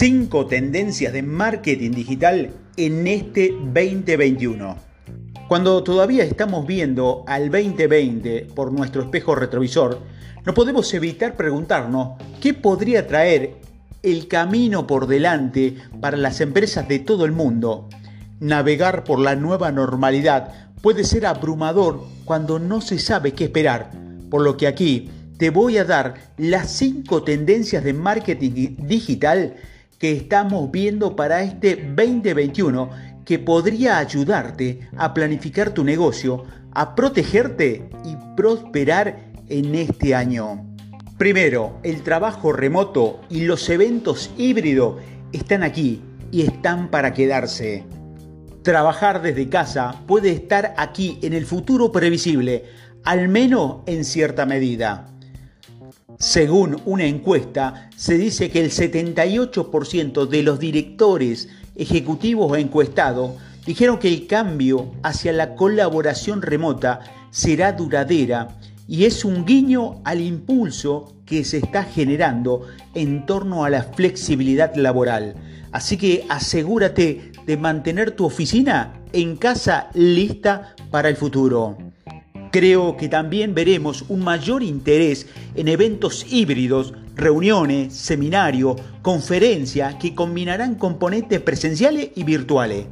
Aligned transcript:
5 0.00 0.46
tendencias 0.46 1.12
de 1.12 1.22
marketing 1.22 1.90
digital 1.90 2.54
en 2.78 3.06
este 3.06 3.50
2021. 3.50 4.74
Cuando 5.46 5.84
todavía 5.84 6.24
estamos 6.24 6.66
viendo 6.66 7.22
al 7.26 7.50
2020 7.50 8.46
por 8.54 8.72
nuestro 8.72 9.02
espejo 9.02 9.34
retrovisor, 9.34 10.00
no 10.46 10.54
podemos 10.54 10.94
evitar 10.94 11.36
preguntarnos 11.36 12.12
qué 12.40 12.54
podría 12.54 13.06
traer 13.06 13.56
el 14.02 14.26
camino 14.26 14.86
por 14.86 15.06
delante 15.06 15.76
para 16.00 16.16
las 16.16 16.40
empresas 16.40 16.88
de 16.88 17.00
todo 17.00 17.26
el 17.26 17.32
mundo. 17.32 17.86
Navegar 18.38 19.04
por 19.04 19.18
la 19.18 19.36
nueva 19.36 19.70
normalidad 19.70 20.70
puede 20.80 21.04
ser 21.04 21.26
abrumador 21.26 22.06
cuando 22.24 22.58
no 22.58 22.80
se 22.80 22.98
sabe 22.98 23.32
qué 23.32 23.44
esperar, 23.44 23.90
por 24.30 24.40
lo 24.40 24.56
que 24.56 24.66
aquí 24.66 25.10
te 25.36 25.50
voy 25.50 25.76
a 25.76 25.84
dar 25.84 26.14
las 26.38 26.70
5 26.70 27.22
tendencias 27.22 27.84
de 27.84 27.92
marketing 27.92 28.76
digital 28.78 29.56
que 30.00 30.12
estamos 30.12 30.70
viendo 30.72 31.14
para 31.14 31.42
este 31.42 31.76
2021 31.76 32.90
que 33.26 33.38
podría 33.38 33.98
ayudarte 33.98 34.80
a 34.96 35.12
planificar 35.12 35.74
tu 35.74 35.84
negocio, 35.84 36.44
a 36.72 36.94
protegerte 36.94 37.90
y 38.04 38.16
prosperar 38.34 39.30
en 39.48 39.74
este 39.74 40.14
año. 40.14 40.64
Primero, 41.18 41.78
el 41.82 42.02
trabajo 42.02 42.50
remoto 42.50 43.20
y 43.28 43.42
los 43.42 43.68
eventos 43.68 44.30
híbridos 44.38 44.96
están 45.32 45.62
aquí 45.62 46.02
y 46.32 46.42
están 46.42 46.90
para 46.90 47.12
quedarse. 47.12 47.84
Trabajar 48.62 49.20
desde 49.20 49.50
casa 49.50 50.02
puede 50.06 50.30
estar 50.30 50.74
aquí 50.78 51.18
en 51.20 51.34
el 51.34 51.44
futuro 51.44 51.92
previsible, 51.92 52.64
al 53.04 53.28
menos 53.28 53.82
en 53.84 54.04
cierta 54.06 54.46
medida. 54.46 55.09
Según 56.20 56.76
una 56.84 57.06
encuesta, 57.06 57.88
se 57.96 58.18
dice 58.18 58.50
que 58.50 58.60
el 58.60 58.70
78% 58.70 60.28
de 60.28 60.42
los 60.42 60.60
directores 60.60 61.48
ejecutivos 61.74 62.58
encuestados 62.58 63.36
dijeron 63.64 63.98
que 63.98 64.08
el 64.08 64.26
cambio 64.26 64.92
hacia 65.02 65.32
la 65.32 65.54
colaboración 65.54 66.42
remota 66.42 67.00
será 67.30 67.72
duradera 67.72 68.58
y 68.86 69.06
es 69.06 69.24
un 69.24 69.46
guiño 69.46 70.02
al 70.04 70.20
impulso 70.20 71.14
que 71.24 71.42
se 71.42 71.56
está 71.56 71.84
generando 71.84 72.66
en 72.92 73.24
torno 73.24 73.64
a 73.64 73.70
la 73.70 73.82
flexibilidad 73.82 74.74
laboral. 74.74 75.36
Así 75.72 75.96
que 75.96 76.26
asegúrate 76.28 77.32
de 77.46 77.56
mantener 77.56 78.10
tu 78.10 78.26
oficina 78.26 78.92
en 79.14 79.36
casa 79.36 79.88
lista 79.94 80.74
para 80.90 81.08
el 81.08 81.16
futuro. 81.16 81.78
Creo 82.50 82.96
que 82.96 83.08
también 83.08 83.54
veremos 83.54 84.04
un 84.08 84.24
mayor 84.24 84.64
interés 84.64 85.26
en 85.54 85.68
eventos 85.68 86.26
híbridos, 86.28 86.94
reuniones, 87.14 87.94
seminarios, 87.94 88.76
conferencias 89.02 89.94
que 89.96 90.16
combinarán 90.16 90.74
componentes 90.74 91.40
presenciales 91.40 92.10
y 92.16 92.24
virtuales. 92.24 92.86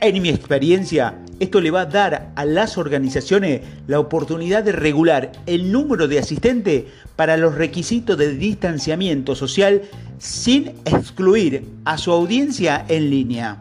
En 0.00 0.22
mi 0.22 0.28
experiencia, 0.28 1.18
esto 1.40 1.60
le 1.60 1.72
va 1.72 1.80
a 1.80 1.86
dar 1.86 2.30
a 2.36 2.44
las 2.44 2.78
organizaciones 2.78 3.62
la 3.88 3.98
oportunidad 3.98 4.62
de 4.62 4.70
regular 4.70 5.32
el 5.46 5.72
número 5.72 6.06
de 6.06 6.20
asistentes 6.20 6.84
para 7.16 7.36
los 7.36 7.56
requisitos 7.56 8.16
de 8.16 8.36
distanciamiento 8.36 9.34
social 9.34 9.82
sin 10.18 10.68
excluir 10.84 11.64
a 11.84 11.98
su 11.98 12.12
audiencia 12.12 12.84
en 12.88 13.10
línea. 13.10 13.60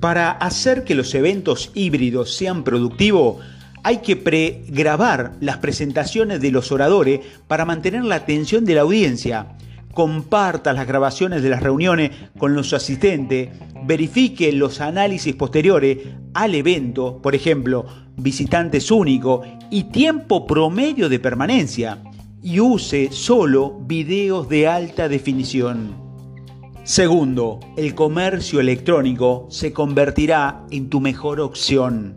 Para 0.00 0.30
hacer 0.30 0.84
que 0.84 0.94
los 0.94 1.14
eventos 1.14 1.70
híbridos 1.74 2.34
sean 2.34 2.64
productivos, 2.64 3.44
hay 3.82 3.98
que 3.98 4.16
pregrabar 4.16 5.32
las 5.40 5.58
presentaciones 5.58 6.40
de 6.40 6.50
los 6.50 6.72
oradores 6.72 7.20
para 7.46 7.64
mantener 7.64 8.04
la 8.04 8.16
atención 8.16 8.64
de 8.64 8.74
la 8.74 8.82
audiencia. 8.82 9.56
Comparta 9.92 10.72
las 10.72 10.86
grabaciones 10.86 11.42
de 11.42 11.50
las 11.50 11.62
reuniones 11.62 12.10
con 12.38 12.54
los 12.54 12.72
asistentes, 12.72 13.48
verifique 13.84 14.52
los 14.52 14.80
análisis 14.80 15.34
posteriores 15.34 15.98
al 16.34 16.54
evento, 16.54 17.20
por 17.20 17.34
ejemplo, 17.34 17.86
visitantes 18.16 18.90
únicos 18.90 19.46
y 19.70 19.84
tiempo 19.84 20.46
promedio 20.46 21.08
de 21.08 21.18
permanencia, 21.18 21.98
y 22.42 22.60
use 22.60 23.08
solo 23.10 23.80
videos 23.86 24.48
de 24.48 24.68
alta 24.68 25.08
definición. 25.08 26.08
Segundo, 26.84 27.60
el 27.76 27.94
comercio 27.94 28.60
electrónico 28.60 29.46
se 29.50 29.72
convertirá 29.72 30.64
en 30.70 30.88
tu 30.88 31.00
mejor 31.00 31.40
opción. 31.40 32.16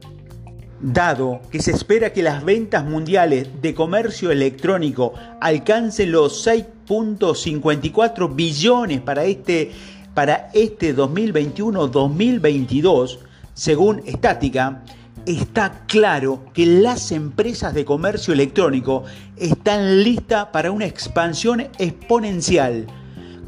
Dado 0.84 1.42
que 1.52 1.62
se 1.62 1.70
espera 1.70 2.12
que 2.12 2.24
las 2.24 2.44
ventas 2.44 2.84
mundiales 2.84 3.48
de 3.62 3.76
comercio 3.76 4.32
electrónico 4.32 5.14
alcancen 5.40 6.12
los 6.12 6.44
6.54 6.48 8.36
billones 8.36 9.00
para 9.02 9.26
este, 9.26 9.70
para 10.16 10.50
este 10.56 10.96
2021-2022, 10.96 13.20
según 13.54 14.02
Estática, 14.08 14.82
está 15.28 15.84
claro 15.86 16.46
que 16.52 16.66
las 16.66 17.12
empresas 17.12 17.76
de 17.76 17.86
comercio 17.86 18.34
electrónico 18.34 19.04
están 19.38 20.02
listas 20.02 20.48
para 20.48 20.72
una 20.72 20.88
expansión 20.88 21.68
exponencial. 21.78 22.88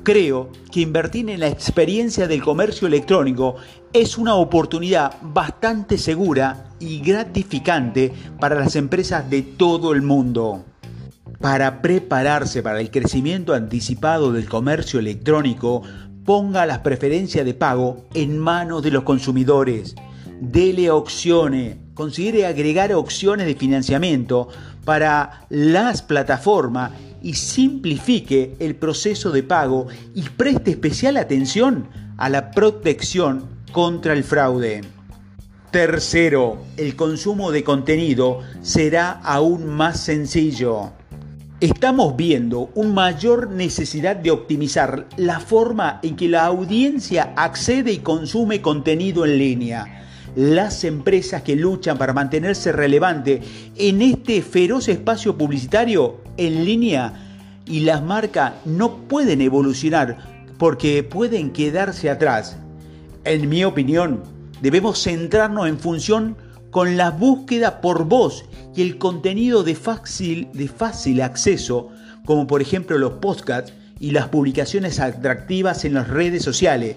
Creo 0.04 0.52
que 0.72 0.82
invertir 0.82 1.32
en 1.32 1.40
la 1.40 1.48
experiencia 1.48 2.28
del 2.28 2.44
comercio 2.44 2.88
electrónico 2.88 3.56
es 3.92 4.20
una 4.20 4.36
oportunidad 4.36 5.18
bastante 5.24 5.98
segura 5.98 6.70
y 6.84 7.00
gratificante 7.00 8.12
para 8.40 8.56
las 8.60 8.76
empresas 8.76 9.30
de 9.30 9.42
todo 9.42 9.94
el 9.94 10.02
mundo. 10.02 10.66
Para 11.40 11.82
prepararse 11.82 12.62
para 12.62 12.82
el 12.82 12.92
crecimiento 12.92 13.54
anticipado 13.54 14.32
del 14.32 14.48
comercio 14.48 15.00
electrónico, 15.00 15.82
ponga 16.26 16.66
las 16.66 16.80
preferencias 16.80 17.46
de 17.46 17.54
pago 17.54 18.06
en 18.14 18.38
manos 18.38 18.84
de 18.84 18.92
los 18.92 19.04
consumidores. 19.04 19.96
Dele 20.40 20.90
opciones, 20.92 21.78
considere 21.94 22.46
agregar 22.46 22.94
opciones 22.94 23.46
de 23.46 23.56
financiamiento 23.56 24.50
para 24.84 25.46
las 25.50 26.02
plataformas 26.02 26.92
y 27.22 27.36
simplifique 27.36 28.56
el 28.60 28.76
proceso 28.76 29.32
de 29.32 29.44
pago 29.44 29.88
y 30.14 30.24
preste 30.24 30.72
especial 30.72 31.16
atención 31.18 31.88
a 32.18 32.30
la 32.30 32.52
protección 32.52 33.48
contra 33.72 34.14
el 34.14 34.24
fraude. 34.24 34.82
Tercero, 35.74 36.60
el 36.78 36.96
consumo 36.96 37.52
de 37.52 37.64
contenido 37.64 38.42
será 38.62 39.10
aún 39.24 39.66
más 39.66 40.00
sencillo. 40.02 40.92
Estamos 41.62 42.16
viendo 42.16 42.70
una 42.76 42.94
mayor 42.94 43.50
necesidad 43.50 44.16
de 44.16 44.30
optimizar 44.30 45.08
la 45.18 45.40
forma 45.40 46.00
en 46.04 46.16
que 46.16 46.30
la 46.30 46.46
audiencia 46.46 47.34
accede 47.36 47.92
y 47.92 47.98
consume 47.98 48.62
contenido 48.62 49.26
en 49.26 49.40
línea 49.40 50.06
las 50.36 50.84
empresas 50.84 51.42
que 51.42 51.56
luchan 51.56 51.98
para 51.98 52.14
mantenerse 52.14 52.72
relevante 52.72 53.42
en 53.76 54.04
este 54.04 54.44
feroz 54.44 54.88
espacio 54.90 55.40
publicitario 55.40 56.18
en 56.38 56.66
línea 56.66 57.14
y 57.66 57.80
las 57.80 58.04
marcas 58.04 58.54
no 58.66 59.08
pueden 59.08 59.42
evolucionar 59.42 60.20
porque 60.60 61.02
pueden 61.02 61.50
quedarse 61.52 62.12
atrás. 62.12 62.58
En 63.26 63.50
mi 63.50 63.64
opinión, 63.64 64.33
debemos 64.64 65.04
centrarnos 65.04 65.68
en 65.68 65.78
función 65.78 66.38
con 66.72 66.96
la 66.96 67.12
búsqueda 67.12 67.82
por 67.82 68.06
voz 68.06 68.46
y 68.74 68.82
el 68.82 68.98
contenido 68.98 69.62
de 69.62 69.76
fácil, 69.76 70.48
de 70.54 70.70
fácil 70.70 71.22
acceso, 71.22 71.90
como 72.24 72.48
por 72.48 72.62
ejemplo 72.62 72.98
los 72.98 73.16
podcasts 73.16 73.74
y 74.00 74.12
las 74.12 74.30
publicaciones 74.30 75.02
atractivas 75.02 75.84
en 75.84 75.96
las 75.96 76.08
redes 76.08 76.44
sociales 76.44 76.96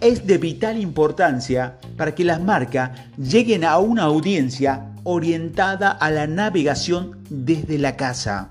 es 0.00 0.26
de 0.26 0.36
vital 0.38 0.78
importancia 0.78 1.78
para 1.96 2.12
que 2.12 2.24
las 2.24 2.42
marcas 2.42 2.90
lleguen 3.16 3.62
a 3.62 3.78
una 3.78 4.02
audiencia 4.02 4.92
orientada 5.04 5.92
a 5.92 6.10
la 6.10 6.26
navegación 6.26 7.20
desde 7.30 7.78
la 7.78 7.96
casa. 7.96 8.50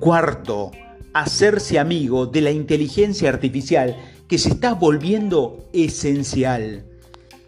Cuarto, 0.00 0.70
hacerse 1.12 1.78
amigo 1.78 2.24
de 2.24 2.40
la 2.40 2.50
inteligencia 2.50 3.28
artificial 3.28 3.94
que 4.26 4.38
se 4.38 4.48
está 4.48 4.72
volviendo 4.72 5.68
esencial. 5.74 6.87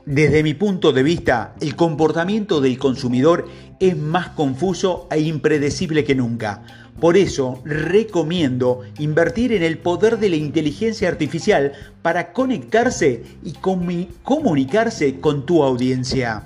Desde 0.07 0.43
mi 0.43 0.55
punto 0.55 0.93
de 0.93 1.03
vista, 1.03 1.55
el 1.61 1.77
comportamiento 1.77 2.61
del 2.61 2.79
consumidor 2.79 3.47
es 3.81 3.97
más 3.97 4.31
confuso 4.31 5.07
e 5.11 5.21
impredecible 5.21 6.05
que 6.05 6.15
nunca. 6.15 6.63
Por 6.99 7.17
eso 7.17 7.61
recomiendo 7.65 8.81
invertir 8.99 9.53
en 9.53 9.63
el 9.63 9.79
poder 9.79 10.19
de 10.19 10.31
la 10.31 10.37
inteligencia 10.37 11.09
artificial 11.09 11.73
para 12.03 12.33
conectarse 12.33 13.23
y 13.45 13.53
comunicarse 14.23 15.21
con 15.21 15.45
tu 15.45 15.63
audiencia. 15.63 16.45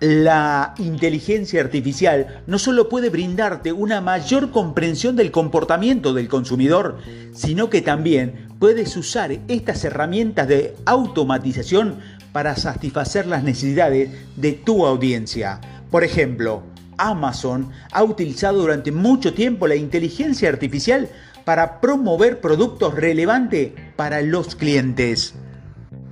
La 0.00 0.74
inteligencia 0.76 1.62
artificial 1.62 2.42
no 2.46 2.58
solo 2.58 2.90
puede 2.90 3.08
brindarte 3.08 3.72
una 3.72 4.02
mayor 4.02 4.50
comprensión 4.50 5.16
del 5.16 5.30
comportamiento 5.30 6.12
del 6.12 6.28
consumidor, 6.28 6.98
sino 7.32 7.70
que 7.70 7.80
también 7.80 8.46
puedes 8.58 8.94
usar 8.96 9.38
estas 9.48 9.84
herramientas 9.84 10.48
de 10.48 10.74
automatización 10.84 11.96
para 12.36 12.54
satisfacer 12.54 13.26
las 13.26 13.42
necesidades 13.44 14.10
de 14.36 14.52
tu 14.52 14.84
audiencia. 14.84 15.58
Por 15.90 16.04
ejemplo, 16.04 16.64
Amazon 16.98 17.70
ha 17.92 18.04
utilizado 18.04 18.60
durante 18.60 18.92
mucho 18.92 19.32
tiempo 19.32 19.66
la 19.66 19.74
inteligencia 19.74 20.50
artificial 20.50 21.08
para 21.46 21.80
promover 21.80 22.42
productos 22.42 22.94
relevantes 22.94 23.72
para 23.96 24.20
los 24.20 24.54
clientes. 24.54 25.32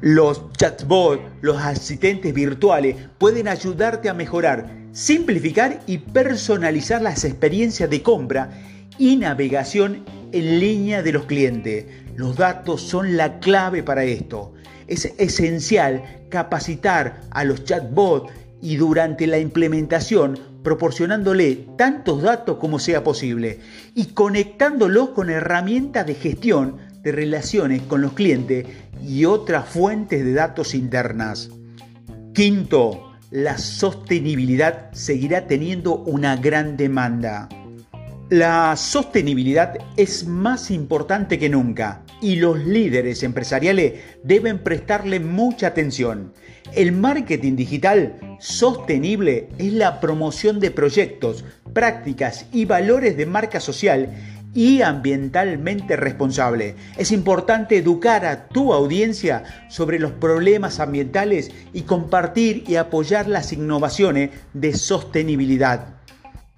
Los 0.00 0.50
chatbots, 0.52 1.20
los 1.42 1.58
asistentes 1.58 2.32
virtuales, 2.32 2.96
pueden 3.18 3.46
ayudarte 3.46 4.08
a 4.08 4.14
mejorar, 4.14 4.70
simplificar 4.92 5.80
y 5.86 5.98
personalizar 5.98 7.02
las 7.02 7.26
experiencias 7.26 7.90
de 7.90 8.02
compra 8.02 8.48
y 8.96 9.16
navegación 9.16 10.06
en 10.32 10.58
línea 10.58 11.02
de 11.02 11.12
los 11.12 11.26
clientes. 11.26 11.84
Los 12.16 12.36
datos 12.36 12.80
son 12.80 13.18
la 13.18 13.40
clave 13.40 13.82
para 13.82 14.04
esto. 14.04 14.54
Es 14.86 15.06
esencial 15.18 16.24
capacitar 16.28 17.20
a 17.30 17.44
los 17.44 17.64
chatbots 17.64 18.32
y 18.60 18.76
durante 18.76 19.26
la 19.26 19.38
implementación 19.38 20.38
proporcionándole 20.62 21.66
tantos 21.76 22.22
datos 22.22 22.56
como 22.56 22.78
sea 22.78 23.04
posible 23.04 23.60
y 23.94 24.06
conectándolos 24.06 25.10
con 25.10 25.30
herramientas 25.30 26.06
de 26.06 26.14
gestión 26.14 26.78
de 27.02 27.12
relaciones 27.12 27.82
con 27.82 28.00
los 28.00 28.14
clientes 28.14 28.66
y 29.02 29.26
otras 29.26 29.68
fuentes 29.68 30.24
de 30.24 30.32
datos 30.32 30.74
internas. 30.74 31.50
Quinto, 32.32 33.12
la 33.30 33.58
sostenibilidad 33.58 34.90
seguirá 34.92 35.46
teniendo 35.46 35.96
una 35.96 36.36
gran 36.36 36.76
demanda. 36.76 37.48
La 38.30 38.74
sostenibilidad 38.76 39.76
es 39.96 40.26
más 40.26 40.70
importante 40.70 41.38
que 41.38 41.50
nunca 41.50 42.03
y 42.20 42.36
los 42.36 42.58
líderes 42.58 43.22
empresariales 43.22 43.94
deben 44.22 44.58
prestarle 44.58 45.20
mucha 45.20 45.68
atención. 45.68 46.32
El 46.72 46.92
marketing 46.92 47.56
digital 47.56 48.36
sostenible 48.40 49.48
es 49.58 49.72
la 49.72 50.00
promoción 50.00 50.60
de 50.60 50.70
proyectos, 50.70 51.44
prácticas 51.72 52.46
y 52.52 52.64
valores 52.64 53.16
de 53.16 53.26
marca 53.26 53.60
social 53.60 54.10
y 54.54 54.82
ambientalmente 54.82 55.96
responsable. 55.96 56.76
Es 56.96 57.10
importante 57.12 57.76
educar 57.76 58.24
a 58.24 58.48
tu 58.48 58.72
audiencia 58.72 59.44
sobre 59.68 59.98
los 59.98 60.12
problemas 60.12 60.80
ambientales 60.80 61.50
y 61.72 61.82
compartir 61.82 62.64
y 62.66 62.76
apoyar 62.76 63.28
las 63.28 63.52
innovaciones 63.52 64.30
de 64.52 64.74
sostenibilidad. 64.74 65.96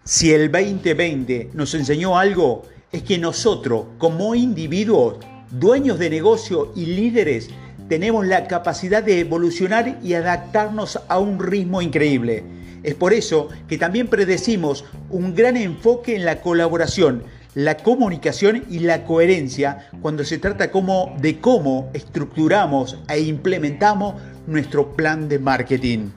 Si 0.04 0.32
el 0.32 0.52
2020 0.52 1.50
nos 1.54 1.74
enseñó 1.74 2.18
algo, 2.18 2.62
es 2.92 3.02
que 3.02 3.18
nosotros, 3.18 3.86
como 3.98 4.34
individuos, 4.34 5.18
dueños 5.50 5.98
de 5.98 6.10
negocio 6.10 6.72
y 6.74 6.86
líderes, 6.86 7.50
tenemos 7.88 8.26
la 8.26 8.46
capacidad 8.48 9.02
de 9.02 9.20
evolucionar 9.20 9.98
y 10.02 10.14
adaptarnos 10.14 11.00
a 11.08 11.18
un 11.18 11.38
ritmo 11.38 11.82
increíble. 11.82 12.44
Es 12.82 12.94
por 12.94 13.12
eso 13.12 13.48
que 13.68 13.78
también 13.78 14.08
predecimos 14.08 14.84
un 15.10 15.34
gran 15.34 15.56
enfoque 15.56 16.16
en 16.16 16.24
la 16.24 16.40
colaboración, 16.40 17.24
la 17.54 17.76
comunicación 17.78 18.64
y 18.68 18.80
la 18.80 19.04
coherencia 19.04 19.88
cuando 20.02 20.24
se 20.24 20.38
trata 20.38 20.70
como 20.70 21.16
de 21.20 21.40
cómo 21.40 21.90
estructuramos 21.94 22.98
e 23.08 23.20
implementamos 23.20 24.14
nuestro 24.46 24.94
plan 24.94 25.28
de 25.28 25.38
marketing. 25.38 26.10